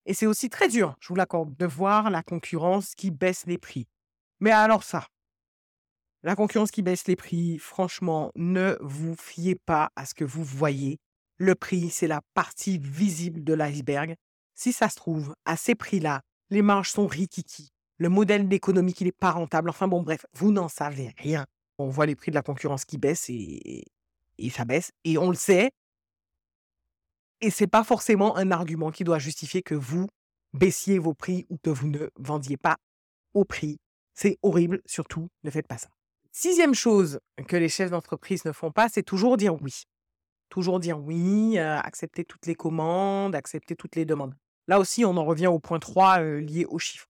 Et 0.06 0.14
c'est 0.14 0.26
aussi 0.26 0.50
très 0.50 0.68
dur, 0.68 0.96
je 1.00 1.08
vous 1.10 1.16
l'accorde, 1.16 1.56
de 1.56 1.66
voir 1.66 2.10
la 2.10 2.24
concurrence 2.24 2.94
qui 2.96 3.12
baisse 3.12 3.46
les 3.46 3.58
prix. 3.58 3.88
Mais 4.40 4.52
alors 4.52 4.84
ça, 4.84 5.08
la 6.24 6.36
concurrence 6.36 6.72
qui 6.72 6.82
baisse 6.82 7.08
les 7.08 7.18
prix, 7.18 7.58
franchement, 7.58 8.32
ne 8.36 8.78
vous 8.80 9.16
fiez 9.16 9.56
pas 9.56 9.92
à 9.96 10.06
ce 10.06 10.14
que 10.14 10.24
vous 10.24 10.44
voyez. 10.44 11.00
Le 11.38 11.56
prix, 11.56 11.90
c'est 11.90 12.08
la 12.08 12.22
partie 12.34 12.78
visible 12.78 13.44
de 13.44 13.54
l'iceberg. 13.54 14.16
Si 14.54 14.72
ça 14.72 14.88
se 14.88 14.96
trouve, 14.96 15.36
à 15.44 15.58
ces 15.58 15.76
prix-là, 15.76 16.22
les 16.50 16.62
marges 16.62 16.92
sont 16.92 17.08
rikiki. 17.08 17.72
Le 17.98 18.08
modèle 18.08 18.48
d'économie, 18.48 18.94
il 19.00 19.06
n'est 19.06 19.12
pas 19.12 19.32
rentable. 19.32 19.70
Enfin 19.70 19.88
bon, 19.90 20.02
bref, 20.02 20.26
vous 20.34 20.52
n'en 20.52 20.70
savez 20.70 21.14
rien 21.18 21.46
on 21.78 21.90
voit 21.90 22.06
les 22.06 22.16
prix 22.16 22.32
de 22.32 22.36
la 22.36 22.42
concurrence 22.42 22.86
qui 22.86 22.98
baissent 22.98 23.30
et, 23.30 23.86
ça 24.52 24.66
baisse. 24.66 24.92
Et 25.04 25.18
on 25.18 25.30
le 25.30 25.36
sait. 25.36 25.72
Et 27.42 27.50
c'est 27.50 27.68
pas 27.68 27.84
forcément 27.84 28.38
un 28.38 28.52
argument 28.52 28.92
qui 28.92 29.04
doit 29.04 29.20
justifier 29.20 29.62
que 29.62 29.76
vous 29.76 30.08
baissiez 30.54 31.00
vos 31.00 31.14
prix 31.14 31.46
ou 31.50 31.58
que 31.58 31.70
vous 31.70 31.88
ne 31.88 32.10
vendiez 32.18 32.58
pas 32.58 32.78
au 33.34 33.44
prix. 33.44 33.80
C'est 34.14 34.38
horrible, 34.44 34.82
surtout, 34.86 35.30
ne 35.44 35.50
faites 35.50 35.68
pas 35.68 35.78
ça. 35.78 35.90
Sixième 36.32 36.74
chose 36.74 37.20
que 37.48 37.58
les 37.58 37.70
chefs 37.70 37.92
d'entreprise 37.92 38.46
ne 38.46 38.52
font 38.52 38.72
pas, 38.72 38.90
c'est 38.90 39.04
toujours 39.04 39.38
dire 39.38 39.62
oui. 39.62 39.84
Toujours 40.50 40.80
dire 40.80 41.00
oui, 41.00 41.58
accepter 41.58 42.24
toutes 42.24 42.46
les 42.46 42.56
commandes, 42.56 43.36
accepter 43.36 43.76
toutes 43.76 43.96
les 43.96 44.06
demandes. 44.06 44.36
Là 44.68 44.80
aussi, 44.80 45.04
on 45.04 45.18
en 45.18 45.26
revient 45.26 45.48
au 45.48 45.60
point 45.60 45.80
3 45.80 46.22
euh, 46.22 46.40
lié 46.40 46.66
aux 46.66 46.80
chiffres. 46.80 47.10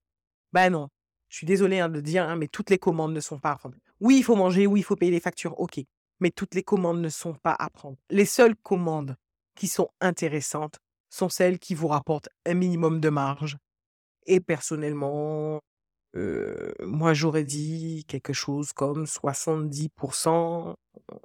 Ben 0.52 0.70
non, 0.70 0.88
je 1.28 1.36
suis 1.36 1.46
désolé 1.46 1.78
hein, 1.78 1.88
de 1.88 2.00
dire, 2.00 2.28
hein, 2.28 2.36
mais 2.36 2.48
toutes 2.48 2.70
les 2.70 2.78
commandes 2.78 3.12
ne 3.12 3.20
sont 3.20 3.38
pas 3.38 3.54
prendre. 3.56 3.76
Oui, 4.04 4.18
il 4.18 4.22
faut 4.22 4.36
manger, 4.36 4.66
oui, 4.66 4.80
il 4.80 4.82
faut 4.82 4.96
payer 4.96 5.10
les 5.10 5.18
factures, 5.18 5.58
ok. 5.58 5.80
Mais 6.20 6.30
toutes 6.30 6.54
les 6.54 6.62
commandes 6.62 7.00
ne 7.00 7.08
sont 7.08 7.32
pas 7.32 7.56
à 7.58 7.70
prendre. 7.70 7.96
Les 8.10 8.26
seules 8.26 8.54
commandes 8.54 9.16
qui 9.54 9.66
sont 9.66 9.88
intéressantes 10.02 10.78
sont 11.08 11.30
celles 11.30 11.58
qui 11.58 11.74
vous 11.74 11.88
rapportent 11.88 12.28
un 12.44 12.52
minimum 12.52 13.00
de 13.00 13.08
marge. 13.08 13.56
Et 14.26 14.40
personnellement, 14.40 15.62
euh, 16.16 16.72
moi 16.80 17.14
j'aurais 17.14 17.44
dit 17.44 18.04
quelque 18.06 18.34
chose 18.34 18.74
comme 18.74 19.06
70% 19.06 20.74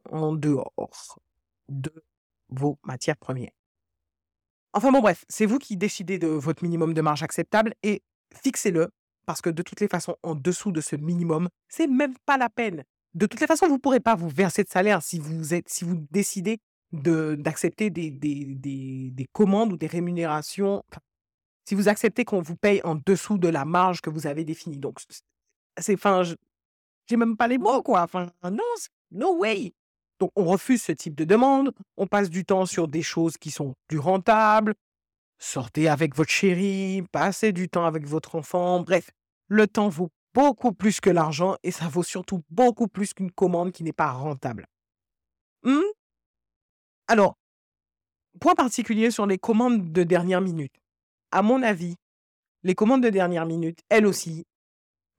en 0.09 0.33
dehors 0.33 1.19
de 1.67 1.91
vos 2.47 2.79
matières 2.83 3.17
premières. 3.17 3.51
Enfin 4.71 4.93
bon 4.93 5.01
bref, 5.01 5.25
c'est 5.27 5.45
vous 5.45 5.59
qui 5.59 5.75
décidez 5.75 6.17
de 6.17 6.27
votre 6.27 6.63
minimum 6.63 6.93
de 6.93 7.01
marge 7.01 7.23
acceptable 7.23 7.73
et 7.83 8.03
fixez-le 8.33 8.89
parce 9.29 9.43
que 9.43 9.51
de 9.51 9.61
toutes 9.61 9.79
les 9.79 9.87
façons, 9.87 10.15
en 10.23 10.33
dessous 10.33 10.71
de 10.71 10.81
ce 10.81 10.95
minimum, 10.95 11.49
c'est 11.67 11.85
même 11.85 12.15
pas 12.25 12.35
la 12.35 12.49
peine. 12.49 12.83
De 13.13 13.27
toutes 13.27 13.39
les 13.39 13.45
façons, 13.45 13.67
vous 13.67 13.75
ne 13.75 13.79
pourrez 13.79 13.99
pas 13.99 14.15
vous 14.15 14.27
verser 14.27 14.63
de 14.63 14.69
salaire 14.69 15.03
si 15.03 15.19
vous, 15.19 15.53
êtes, 15.53 15.69
si 15.69 15.85
vous 15.85 16.03
décidez 16.09 16.57
d'accepter 16.91 17.91
des, 17.91 18.09
des, 18.09 18.55
des, 18.55 19.27
commandes 19.31 19.71
ou 19.71 19.77
des 19.77 19.85
rémunérations. 19.85 20.81
si 21.63 21.75
vous 21.75 21.89
acceptez 21.89 22.25
qu'on 22.25 22.41
vous 22.41 22.55
paye 22.55 22.81
en 22.83 22.95
dessous 22.95 23.37
de 23.37 23.47
la 23.47 23.65
marge 23.65 24.01
que 24.01 24.09
vous 24.09 24.25
avez 24.25 24.43
définie. 24.43 24.79
Donc, 24.79 24.97
c'est, 25.77 25.93
enfin, 25.93 26.23
j'ai 27.05 27.15
même 27.15 27.37
pas 27.37 27.47
les 27.47 27.59
mots, 27.59 27.83
quoi. 27.83 28.01
Enfin, 28.01 28.31
non, 28.43 28.63
no 29.11 29.37
way. 29.37 29.75
Donc, 30.19 30.31
on 30.35 30.45
refuse 30.45 30.81
ce 30.81 30.91
type 30.91 31.13
de 31.13 31.23
demande. 31.23 31.71
On 31.97 32.07
passe 32.07 32.31
du 32.31 32.45
temps 32.45 32.65
sur 32.65 32.87
des 32.87 33.03
choses 33.03 33.37
qui 33.37 33.51
sont 33.51 33.75
plus 33.87 33.99
rentables. 33.99 34.73
Sortez 35.37 35.87
avec 35.87 36.15
votre 36.15 36.31
chérie, 36.31 37.03
passez 37.11 37.53
du 37.53 37.69
temps 37.69 37.85
avec 37.85 38.07
votre 38.07 38.35
enfant. 38.35 38.81
Bref, 38.81 39.11
le 39.49 39.67
temps 39.67 39.89
vaut 39.89 40.11
beaucoup 40.33 40.71
plus 40.71 41.01
que 41.01 41.09
l'argent 41.09 41.55
et 41.63 41.71
ça 41.71 41.87
vaut 41.87 42.03
surtout 42.03 42.43
beaucoup 42.49 42.87
plus 42.87 43.13
qu'une 43.13 43.31
commande 43.31 43.71
qui 43.71 43.83
n'est 43.83 43.91
pas 43.91 44.11
rentable. 44.11 44.67
Mmh? 45.63 45.81
Alors, 47.07 47.35
point 48.39 48.55
particulier 48.55 49.11
sur 49.11 49.25
les 49.25 49.37
commandes 49.37 49.91
de 49.91 50.03
dernière 50.03 50.41
minute. 50.41 50.73
À 51.31 51.41
mon 51.41 51.61
avis, 51.63 51.95
les 52.63 52.75
commandes 52.75 53.03
de 53.03 53.09
dernière 53.09 53.45
minute, 53.45 53.79
elles 53.89 54.05
aussi, 54.05 54.45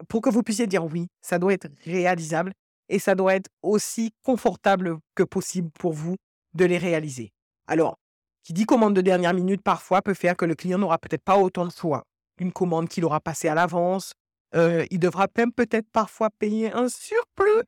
pour 0.08 0.22
que 0.22 0.30
vous 0.30 0.42
puissiez 0.42 0.66
dire 0.66 0.84
oui, 0.84 1.08
ça 1.20 1.38
doit 1.38 1.52
être 1.52 1.68
réalisable 1.84 2.52
et 2.88 2.98
ça 2.98 3.14
doit 3.14 3.34
être 3.34 3.50
aussi 3.62 4.12
confortable 4.22 4.98
que 5.14 5.22
possible 5.22 5.70
pour 5.72 5.92
vous 5.92 6.16
de 6.54 6.64
les 6.64 6.78
réaliser. 6.78 7.32
Alors, 7.66 7.96
qui 8.42 8.52
dit 8.52 8.64
commande 8.64 8.94
de 8.94 9.00
dernière 9.00 9.34
minute 9.34 9.62
parfois 9.62 10.02
peut 10.02 10.14
faire 10.14 10.36
que 10.36 10.44
le 10.44 10.54
client 10.54 10.78
n'aura 10.78 10.98
peut-être 10.98 11.22
pas 11.22 11.36
autant 11.36 11.66
de 11.66 11.72
choix. 11.72 12.04
Une 12.38 12.52
commande 12.52 12.88
qu'il 12.88 13.04
aura 13.04 13.20
passée 13.20 13.48
à 13.48 13.54
l'avance 13.54 14.14
il 14.54 14.98
devra 14.98 15.28
même 15.36 15.52
peut-être 15.52 15.88
parfois 15.90 16.30
payer 16.30 16.72
un 16.72 16.88
surplus 16.88 17.64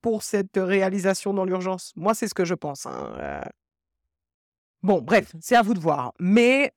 pour 0.00 0.22
cette 0.22 0.56
réalisation 0.56 1.32
dans 1.32 1.44
l'urgence. 1.44 1.92
Moi, 1.96 2.14
c'est 2.14 2.28
ce 2.28 2.34
que 2.34 2.44
je 2.44 2.54
pense. 2.54 2.86
Hein, 2.86 3.42
bon, 4.82 5.00
bref, 5.00 5.32
c'est 5.40 5.56
à 5.56 5.62
vous 5.62 5.74
de 5.74 5.80
voir. 5.80 6.12
Mais 6.18 6.72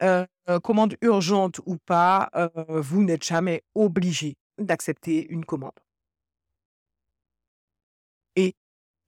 commande 0.64 0.96
urgente 1.02 1.60
ou 1.66 1.78
pas, 1.78 2.30
vous 2.68 3.04
n'êtes 3.04 3.24
jamais 3.24 3.64
obligé 3.76 4.38
d'accepter 4.58 5.28
une 5.30 5.46
commande. 5.46 5.80
Et 8.36 8.56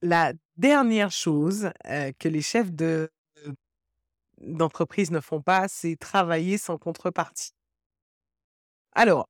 la 0.02 0.32
dernière 0.56 1.10
chose 1.10 1.70
que 2.18 2.28
les 2.28 2.42
chefs 2.42 2.72
de, 2.72 3.10
d'entreprise 4.40 5.10
ne 5.10 5.20
font 5.20 5.40
pas, 5.40 5.68
c'est 5.68 5.96
travailler 5.96 6.58
sans 6.58 6.78
contrepartie. 6.78 7.52
Alors, 8.92 9.28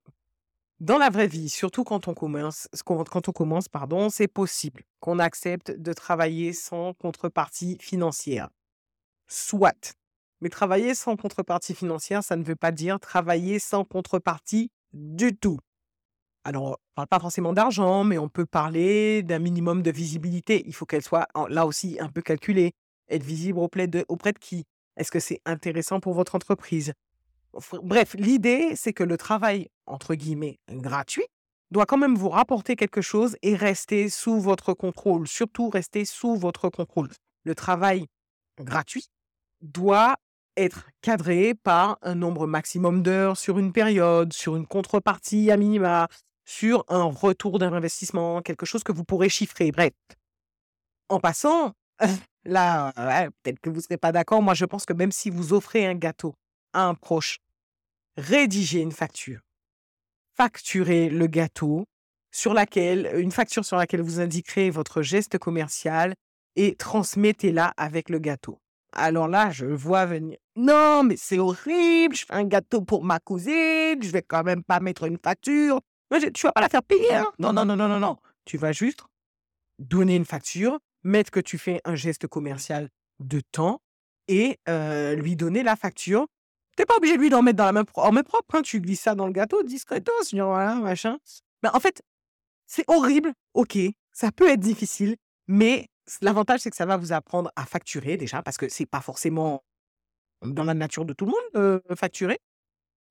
dans 0.81 0.97
la 0.97 1.11
vraie 1.11 1.27
vie, 1.27 1.47
surtout 1.47 1.83
quand 1.83 2.07
on 2.07 2.15
commence, 2.15 2.67
quand 2.85 3.29
on 3.29 3.31
commence, 3.31 3.69
pardon, 3.69 4.09
c'est 4.09 4.27
possible 4.27 4.81
qu'on 4.99 5.19
accepte 5.19 5.69
de 5.69 5.93
travailler 5.93 6.53
sans 6.53 6.95
contrepartie 6.95 7.77
financière. 7.79 8.49
Soit. 9.27 9.95
Mais 10.41 10.49
travailler 10.49 10.95
sans 10.95 11.17
contrepartie 11.17 11.75
financière, 11.75 12.23
ça 12.23 12.35
ne 12.35 12.43
veut 12.43 12.55
pas 12.55 12.71
dire 12.71 12.99
travailler 12.99 13.59
sans 13.59 13.85
contrepartie 13.85 14.71
du 14.91 15.37
tout. 15.37 15.59
Alors, 16.43 16.63
on 16.63 16.71
ne 16.71 16.95
parle 16.95 17.07
pas 17.07 17.19
forcément 17.19 17.53
d'argent, 17.53 18.03
mais 18.03 18.17
on 18.17 18.27
peut 18.27 18.47
parler 18.47 19.21
d'un 19.21 19.37
minimum 19.37 19.83
de 19.83 19.91
visibilité. 19.91 20.63
Il 20.65 20.73
faut 20.73 20.87
qu'elle 20.87 21.03
soit 21.03 21.27
là 21.49 21.67
aussi 21.67 21.99
un 21.99 22.09
peu 22.09 22.23
calculée. 22.23 22.71
Être 23.07 23.23
visible 23.23 23.59
auprès 23.59 23.85
de, 23.85 24.03
auprès 24.07 24.33
de 24.33 24.39
qui? 24.39 24.63
Est-ce 24.97 25.11
que 25.11 25.19
c'est 25.19 25.41
intéressant 25.45 25.99
pour 25.99 26.15
votre 26.15 26.33
entreprise? 26.33 26.93
Bref, 27.83 28.15
l'idée, 28.15 28.75
c'est 28.75 28.93
que 28.93 29.03
le 29.03 29.17
travail, 29.17 29.69
entre 29.85 30.15
guillemets, 30.15 30.59
gratuit, 30.69 31.25
doit 31.71 31.85
quand 31.85 31.97
même 31.97 32.15
vous 32.15 32.29
rapporter 32.29 32.75
quelque 32.75 33.01
chose 33.01 33.37
et 33.41 33.55
rester 33.55 34.09
sous 34.09 34.39
votre 34.39 34.73
contrôle, 34.73 35.27
surtout 35.27 35.69
rester 35.69 36.05
sous 36.05 36.35
votre 36.35 36.69
contrôle. 36.69 37.09
Le 37.43 37.55
travail 37.55 38.07
gratuit 38.59 39.07
doit 39.61 40.15
être 40.57 40.89
cadré 41.01 41.53
par 41.53 41.97
un 42.01 42.15
nombre 42.15 42.45
maximum 42.45 43.03
d'heures 43.03 43.37
sur 43.37 43.57
une 43.57 43.71
période, 43.71 44.33
sur 44.33 44.55
une 44.57 44.67
contrepartie 44.67 45.49
à 45.49 45.57
minima, 45.57 46.09
sur 46.45 46.83
un 46.89 47.03
retour 47.03 47.57
d'investissement, 47.57 48.41
quelque 48.41 48.65
chose 48.65 48.83
que 48.83 48.91
vous 48.91 49.05
pourrez 49.05 49.29
chiffrer. 49.29 49.71
Bref, 49.71 49.93
en 51.07 51.19
passant, 51.19 51.73
là, 52.45 52.91
peut-être 53.43 53.59
que 53.59 53.69
vous 53.69 53.77
ne 53.77 53.81
serez 53.81 53.97
pas 53.97 54.11
d'accord, 54.11 54.41
moi 54.41 54.53
je 54.53 54.65
pense 54.65 54.85
que 54.85 54.93
même 54.93 55.11
si 55.11 55.29
vous 55.29 55.53
offrez 55.53 55.85
un 55.85 55.95
gâteau 55.95 56.35
à 56.73 56.87
un 56.87 56.95
proche, 56.95 57.39
rédigez 58.17 58.79
une 58.79 58.91
facture. 58.91 59.39
Facturez 60.35 61.09
le 61.09 61.27
gâteau 61.27 61.85
sur 62.31 62.53
laquelle, 62.53 63.11
une 63.15 63.31
facture 63.31 63.65
sur 63.65 63.77
laquelle 63.77 64.01
vous 64.01 64.19
indiquerez 64.19 64.69
votre 64.69 65.01
geste 65.01 65.37
commercial 65.37 66.13
et 66.55 66.75
transmettez-la 66.75 67.73
avec 67.77 68.09
le 68.09 68.19
gâteau. 68.19 68.59
Alors 68.93 69.27
là, 69.27 69.51
je 69.51 69.65
vois 69.65 70.05
venir. 70.05 70.37
Non, 70.55 71.03
mais 71.03 71.15
c'est 71.17 71.39
horrible, 71.39 72.15
je 72.15 72.25
fais 72.25 72.33
un 72.33 72.43
gâteau 72.43 72.81
pour 72.81 73.03
ma 73.03 73.19
cousine, 73.19 74.01
je 74.01 74.11
vais 74.11 74.21
quand 74.21 74.43
même 74.43 74.63
pas 74.63 74.79
mettre 74.79 75.03
une 75.03 75.17
facture. 75.17 75.79
Tu 76.33 76.45
vas 76.45 76.51
pas 76.51 76.61
la 76.61 76.69
faire 76.69 76.83
payer, 76.83 77.13
hein? 77.13 77.31
Non, 77.39 77.53
non, 77.53 77.63
non, 77.63 77.77
non, 77.77 77.87
non, 77.87 77.99
non. 77.99 78.17
Tu 78.43 78.57
vas 78.57 78.73
juste 78.73 79.01
donner 79.79 80.15
une 80.15 80.25
facture, 80.25 80.79
mettre 81.03 81.31
que 81.31 81.39
tu 81.39 81.57
fais 81.57 81.79
un 81.85 81.95
geste 81.95 82.27
commercial 82.27 82.89
de 83.19 83.41
temps 83.51 83.81
et 84.27 84.59
lui 84.67 85.35
donner 85.35 85.63
la 85.63 85.75
facture 85.77 86.27
T'es 86.81 86.85
pas 86.87 86.97
obligé, 86.97 87.15
lui, 87.15 87.29
d'en 87.29 87.43
mettre 87.43 87.57
dans 87.57 87.65
la 87.65 87.73
main, 87.73 87.83
en 87.93 88.11
main 88.11 88.23
propre. 88.23 88.55
Hein. 88.55 88.63
Tu 88.63 88.81
glisses 88.81 89.01
ça 89.01 89.13
dans 89.13 89.27
le 89.27 89.33
gâteau, 89.33 89.61
discretos, 89.61 90.11
voilà, 90.31 90.73
machin. 90.73 91.19
Mais 91.61 91.69
en 91.71 91.79
fait, 91.79 92.01
c'est 92.65 92.83
horrible, 92.87 93.33
ok, 93.53 93.77
ça 94.11 94.31
peut 94.31 94.49
être 94.49 94.61
difficile, 94.61 95.15
mais 95.45 95.89
l'avantage, 96.21 96.61
c'est 96.61 96.71
que 96.71 96.75
ça 96.75 96.87
va 96.87 96.97
vous 96.97 97.13
apprendre 97.13 97.51
à 97.55 97.67
facturer 97.67 98.17
déjà, 98.17 98.41
parce 98.41 98.57
que 98.57 98.67
c'est 98.67 98.87
pas 98.87 98.99
forcément 98.99 99.63
dans 100.41 100.63
la 100.63 100.73
nature 100.73 101.05
de 101.05 101.13
tout 101.13 101.27
le 101.27 101.33
monde 101.33 101.83
de 101.87 101.93
facturer. 101.93 102.39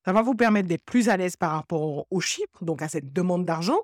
Ça 0.04 0.12
va 0.12 0.22
vous 0.22 0.34
permettre 0.34 0.66
d'être 0.66 0.84
plus 0.84 1.08
à 1.08 1.16
l'aise 1.16 1.36
par 1.36 1.52
rapport 1.52 2.08
aux 2.10 2.20
chiffres, 2.20 2.64
donc 2.64 2.82
à 2.82 2.88
cette 2.88 3.12
demande 3.12 3.44
d'argent. 3.44 3.82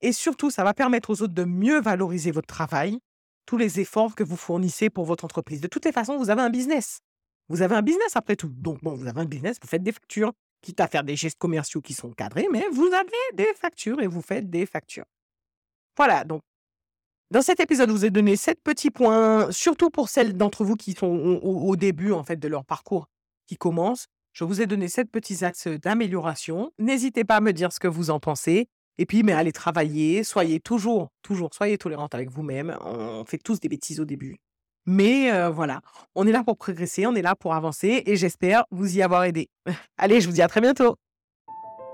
Et 0.00 0.10
surtout, 0.10 0.50
ça 0.50 0.64
va 0.64 0.74
permettre 0.74 1.10
aux 1.10 1.22
autres 1.22 1.32
de 1.32 1.44
mieux 1.44 1.80
valoriser 1.80 2.32
votre 2.32 2.48
travail, 2.48 2.98
tous 3.44 3.56
les 3.56 3.78
efforts 3.78 4.16
que 4.16 4.24
vous 4.24 4.36
fournissez 4.36 4.90
pour 4.90 5.04
votre 5.04 5.24
entreprise. 5.24 5.60
De 5.60 5.68
toutes 5.68 5.84
les 5.84 5.92
façons, 5.92 6.18
vous 6.18 6.28
avez 6.28 6.42
un 6.42 6.50
business. 6.50 7.02
Vous 7.48 7.62
avez 7.62 7.76
un 7.76 7.82
business 7.82 8.16
après 8.16 8.36
tout. 8.36 8.48
Donc, 8.48 8.82
bon, 8.82 8.94
vous 8.94 9.06
avez 9.06 9.20
un 9.20 9.24
business, 9.24 9.58
vous 9.60 9.68
faites 9.68 9.82
des 9.82 9.92
factures, 9.92 10.32
quitte 10.62 10.80
à 10.80 10.88
faire 10.88 11.04
des 11.04 11.16
gestes 11.16 11.38
commerciaux 11.38 11.80
qui 11.80 11.94
sont 11.94 12.12
cadrés, 12.12 12.48
mais 12.50 12.64
vous 12.72 12.86
avez 12.86 13.10
des 13.34 13.52
factures 13.54 14.00
et 14.00 14.06
vous 14.06 14.22
faites 14.22 14.50
des 14.50 14.66
factures. 14.66 15.04
Voilà, 15.96 16.24
donc, 16.24 16.42
dans 17.30 17.42
cet 17.42 17.58
épisode, 17.58 17.88
je 17.88 17.94
vous 17.94 18.04
ai 18.04 18.10
donné 18.10 18.36
sept 18.36 18.60
petits 18.62 18.90
points, 18.90 19.50
surtout 19.50 19.90
pour 19.90 20.08
celles 20.08 20.36
d'entre 20.36 20.64
vous 20.64 20.76
qui 20.76 20.92
sont 20.92 21.40
au, 21.42 21.74
début, 21.74 22.12
en 22.12 22.22
fait, 22.22 22.36
de 22.36 22.46
leur 22.46 22.64
parcours, 22.64 23.08
qui 23.46 23.56
commencent. 23.56 24.06
Je 24.32 24.44
vous 24.44 24.60
ai 24.60 24.66
donné 24.66 24.86
sept 24.86 25.10
petits 25.10 25.44
axes 25.44 25.66
d'amélioration. 25.66 26.72
N'hésitez 26.78 27.24
pas 27.24 27.36
à 27.36 27.40
me 27.40 27.52
dire 27.52 27.72
ce 27.72 27.80
que 27.80 27.88
vous 27.88 28.10
en 28.10 28.20
pensez. 28.20 28.68
Et 28.98 29.06
puis, 29.06 29.22
mais 29.22 29.32
allez 29.32 29.52
travailler, 29.52 30.22
soyez 30.22 30.60
toujours, 30.60 31.10
toujours, 31.22 31.52
soyez 31.52 31.78
tolérante 31.78 32.14
avec 32.14 32.30
vous-même. 32.30 32.76
On 32.80 33.24
fait 33.24 33.38
tous 33.38 33.58
des 33.60 33.68
bêtises 33.68 33.98
au 33.98 34.04
début. 34.04 34.36
Mais 34.86 35.48
voilà, 35.50 35.80
on 36.14 36.26
est 36.26 36.32
là 36.32 36.42
pour 36.44 36.56
progresser, 36.56 37.06
on 37.06 37.14
est 37.14 37.22
là 37.22 37.34
pour 37.34 37.54
avancer 37.54 38.02
et 38.06 38.16
j'espère 38.16 38.64
vous 38.70 38.96
y 38.96 39.02
avoir 39.02 39.24
aidé. 39.24 39.48
Allez, 39.98 40.20
je 40.20 40.28
vous 40.28 40.34
dis 40.34 40.42
à 40.42 40.48
très 40.48 40.60
bientôt. 40.60 40.96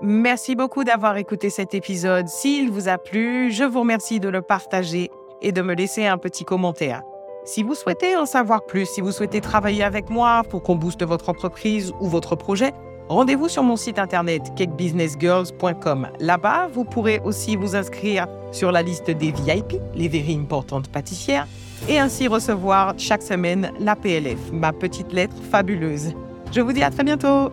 Merci 0.01 0.55
beaucoup 0.55 0.83
d'avoir 0.83 1.15
écouté 1.15 1.49
cet 1.49 1.73
épisode. 1.73 2.27
S'il 2.27 2.69
vous 2.69 2.89
a 2.89 2.97
plu, 2.97 3.51
je 3.53 3.63
vous 3.63 3.79
remercie 3.79 4.19
de 4.19 4.27
le 4.27 4.41
partager 4.41 5.09
et 5.41 5.53
de 5.53 5.61
me 5.61 5.73
laisser 5.73 6.05
un 6.05 6.17
petit 6.17 6.43
commentaire. 6.43 7.03
Si 7.45 7.63
vous 7.63 7.73
souhaitez 7.73 8.15
en 8.17 8.25
savoir 8.25 8.65
plus, 8.65 8.85
si 8.85 9.01
vous 9.01 9.11
souhaitez 9.11 9.39
travailler 9.41 9.83
avec 9.83 10.09
moi 10.09 10.43
pour 10.49 10.63
qu'on 10.63 10.75
booste 10.75 11.03
votre 11.05 11.29
entreprise 11.29 11.93
ou 11.99 12.07
votre 12.07 12.35
projet, 12.35 12.73
rendez-vous 13.09 13.49
sur 13.49 13.63
mon 13.63 13.75
site 13.75 13.99
internet 13.99 14.41
cakebusinessgirls.com. 14.55 16.09
Là-bas, 16.19 16.69
vous 16.73 16.85
pourrez 16.85 17.21
aussi 17.23 17.55
vous 17.55 17.75
inscrire 17.75 18.27
sur 18.51 18.71
la 18.71 18.81
liste 18.81 19.09
des 19.09 19.31
VIP, 19.31 19.75
les 19.93 20.07
very 20.07 20.35
importantes 20.35 20.89
pâtissières, 20.89 21.47
et 21.87 21.99
ainsi 21.99 22.27
recevoir 22.27 22.95
chaque 22.97 23.21
semaine 23.21 23.71
la 23.79 23.95
PLF, 23.95 24.51
ma 24.51 24.71
petite 24.71 25.11
lettre 25.11 25.35
fabuleuse. 25.51 26.13
Je 26.51 26.61
vous 26.61 26.71
dis 26.71 26.83
à 26.83 26.89
très 26.89 27.03
bientôt 27.03 27.51